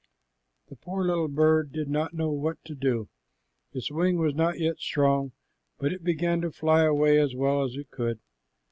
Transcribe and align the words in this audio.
The 0.69 0.75
poor 0.77 1.03
little 1.05 1.27
bird 1.27 1.71
did 1.71 1.87
not 1.87 2.15
know 2.15 2.31
what 2.31 2.57
to 2.65 2.73
do. 2.73 3.07
Its 3.71 3.91
wing 3.91 4.17
was 4.17 4.33
not 4.33 4.57
yet 4.59 4.79
strong, 4.79 5.31
but 5.77 5.93
it 5.93 6.03
began 6.03 6.41
to 6.41 6.49
fly 6.49 6.85
away 6.85 7.19
as 7.19 7.35
well 7.35 7.63
as 7.63 7.75
it 7.75 7.91
could. 7.91 8.17